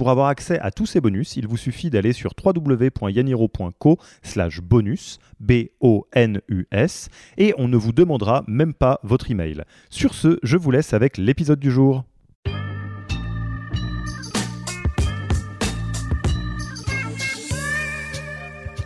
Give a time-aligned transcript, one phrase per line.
[0.00, 5.18] Pour avoir accès à tous ces bonus, il vous suffit d'aller sur www.yaniro.co slash bonus,
[5.40, 9.62] B-O-N-U-S, et on ne vous demandera même pas votre email.
[9.90, 12.04] Sur ce, je vous laisse avec l'épisode du jour.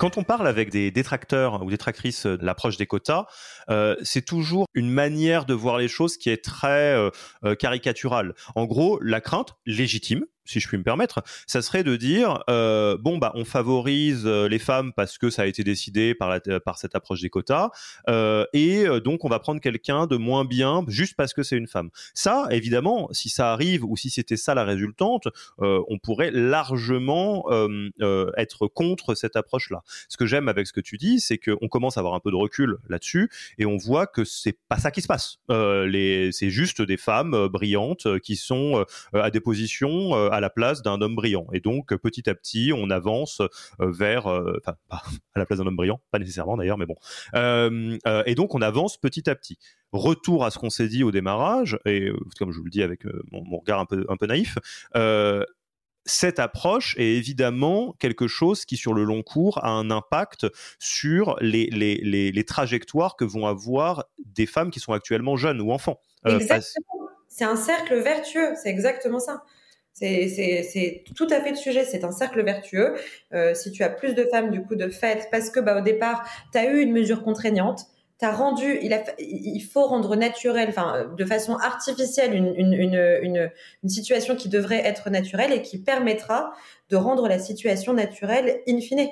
[0.00, 3.26] Quand on parle avec des détracteurs ou détractrices de l'approche des quotas,
[3.68, 7.10] euh, c'est toujours une manière de voir les choses qui est très euh,
[7.44, 8.34] euh, caricaturale.
[8.54, 12.96] En gros, la crainte légitime, si je puis me permettre, ça serait de dire euh,
[12.98, 16.60] bon bah on favorise euh, les femmes parce que ça a été décidé par, la,
[16.60, 17.70] par cette approche des quotas
[18.08, 21.56] euh, et euh, donc on va prendre quelqu'un de moins bien juste parce que c'est
[21.56, 21.90] une femme.
[22.14, 25.28] Ça évidemment, si ça arrive ou si c'était ça la résultante,
[25.60, 29.82] euh, on pourrait largement euh, être contre cette approche-là.
[30.08, 32.30] Ce que j'aime avec ce que tu dis, c'est qu'on commence à avoir un peu
[32.30, 35.38] de recul là-dessus et on voit que c'est pas ça qui se passe.
[35.48, 41.46] c'est juste des femmes brillantes qui sont à des positions la place d'un homme brillant.
[41.52, 45.02] Et donc, petit à petit, on avance euh, vers, euh, enfin, pas
[45.34, 46.96] à la place d'un homme brillant, pas nécessairement d'ailleurs, mais bon.
[47.34, 49.58] Euh, et donc, on avance petit à petit.
[49.92, 53.04] Retour à ce qu'on s'est dit au démarrage, et comme je vous le dis avec
[53.32, 54.56] mon, regard un peu, un peu naïf,
[56.06, 60.46] cette approche est évidemment quelque chose qui, sur le long cours, a un impact
[60.78, 65.60] sur les, les, les, les trajectoires que vont avoir des femmes qui sont actuellement jeunes
[65.60, 66.00] ou enfants.
[66.24, 67.00] exactement.
[67.30, 69.44] C'est un cercle vertueux, c'est exactement ça.
[69.92, 71.84] C'est tout à fait le sujet.
[71.84, 72.94] C'est un cercle vertueux.
[73.34, 75.82] Euh, si tu as plus de femmes du coup de fait, parce que bah, au
[75.82, 77.86] départ, tu as eu une mesure contraignante,
[78.20, 83.50] t'as rendu, il, a, il faut rendre naturel, enfin, de façon artificielle, une, une, une,
[83.82, 86.52] une, situation qui devrait être naturelle et qui permettra
[86.90, 89.08] de rendre la situation naturelle in fine.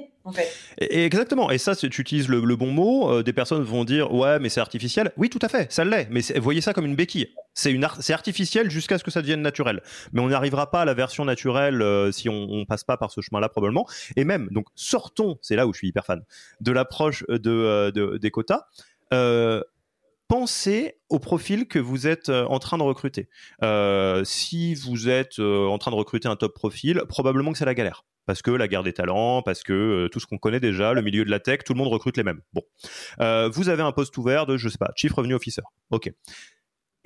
[0.79, 1.51] Exactement.
[1.51, 3.11] Et ça, tu utilises le, bon mot.
[3.11, 5.13] Euh, des personnes vont dire ouais, mais c'est artificiel.
[5.17, 6.09] Oui, tout à fait, ça l'est.
[6.11, 7.29] Mais voyez ça comme une béquille.
[7.55, 9.83] C'est artificiel jusqu'à ce que ça devienne naturel.
[10.13, 13.11] Mais on n'arrivera pas à la version naturelle euh, si on, on passe pas par
[13.11, 13.87] ce chemin-là probablement.
[14.17, 16.23] Et même donc sortons, c'est là où je suis hyper fan
[16.61, 17.39] de l'approche euh,
[17.91, 18.67] de, des quotas.
[20.29, 23.29] Pensez au profil que vous êtes euh, en train de recruter.
[23.63, 27.65] Euh, si vous êtes euh, en train de recruter un top profil, probablement que c'est
[27.65, 28.05] la galère.
[28.27, 31.25] Parce que la guerre des talents, parce que tout ce qu'on connaît déjà, le milieu
[31.25, 32.43] de la tech, tout le monde recrute les mêmes.
[32.53, 32.61] Bon.
[33.51, 35.63] Vous avez un poste ouvert de, je sais pas, Chief Revenue Officer.
[35.89, 36.13] OK.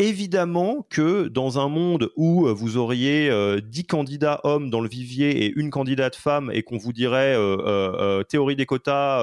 [0.00, 5.44] Évidemment que dans un monde où vous auriez euh, 10 candidats hommes dans le vivier
[5.44, 7.36] et une candidate femme et qu'on vous dirait
[8.28, 9.20] théorie des quotas,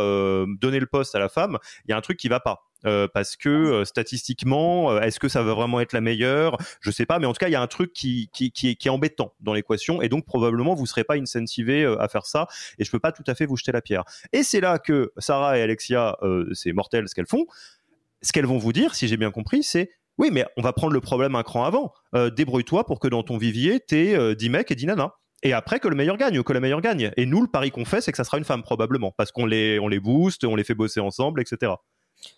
[0.62, 2.69] donner le poste à la femme, il y a un truc qui va pas.
[2.86, 6.58] Euh, parce que euh, statistiquement, euh, est-ce que ça va vraiment être la meilleure?
[6.82, 8.70] Je sais pas, mais en tout cas, il y a un truc qui, qui, qui,
[8.70, 12.26] est, qui est embêtant dans l'équation, et donc probablement vous serez pas incentivé à faire
[12.26, 12.48] ça,
[12.78, 14.04] et je peux pas tout à fait vous jeter la pierre.
[14.32, 16.18] Et c'est là que Sarah et Alexia,
[16.54, 17.46] c'est mortel ce qu'elles font.
[18.22, 20.94] Ce qu'elles vont vous dire, si j'ai bien compris, c'est oui, mais on va prendre
[20.94, 21.94] le problème un cran avant.
[22.14, 25.12] Débrouille-toi pour que dans ton vivier, t'aies 10 mecs et 10 nanas
[25.44, 27.12] et après que le meilleur gagne ou que la meilleure gagne.
[27.18, 29.46] Et nous, le pari qu'on fait, c'est que ça sera une femme probablement, parce qu'on
[29.46, 31.74] les, on les booste, on les fait bosser ensemble, etc.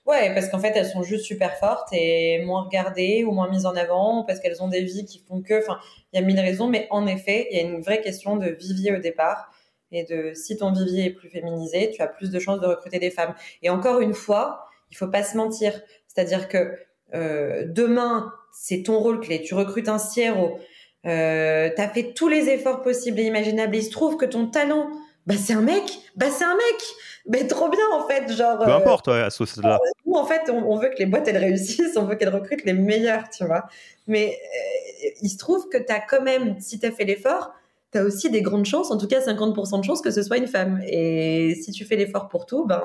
[0.05, 3.65] Ouais, parce qu'en fait, elles sont juste super fortes et moins regardées ou moins mises
[3.65, 5.59] en avant parce qu'elles ont des vies qui font que.
[5.59, 5.79] Enfin,
[6.11, 8.49] il y a mille raisons, mais en effet, il y a une vraie question de
[8.49, 9.51] vivier au départ
[9.91, 12.99] et de si ton vivier est plus féminisé, tu as plus de chances de recruter
[12.99, 13.35] des femmes.
[13.61, 16.77] Et encore une fois, il faut pas se mentir, c'est-à-dire que
[17.13, 19.41] euh, demain, c'est ton rôle clé.
[19.41, 20.59] Tu recrutes un CRO,
[21.05, 23.75] euh, tu as fait tous les efforts possibles et imaginables.
[23.75, 24.89] il se trouve que ton talent
[25.27, 25.83] bah c'est un mec,
[26.15, 26.81] bah c'est un mec,
[27.27, 28.59] mais trop bien en fait, genre.
[28.59, 31.05] Peu importe, ouais, à ce là euh, Nous en fait, on, on, veut que les
[31.05, 33.65] boîtes elles réussissent, on veut qu'elles recrutent les meilleurs, tu vois.
[34.07, 37.51] Mais euh, il se trouve que tu as quand même, si tu as fait l'effort,
[37.91, 40.37] tu as aussi des grandes chances, en tout cas 50% de chances que ce soit
[40.37, 40.81] une femme.
[40.87, 42.81] Et si tu fais l'effort pour tout, ben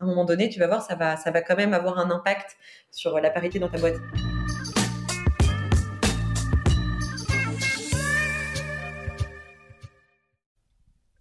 [0.00, 2.10] à un moment donné, tu vas voir, ça va, ça va quand même avoir un
[2.10, 2.56] impact
[2.90, 3.96] sur la parité dans ta boîte.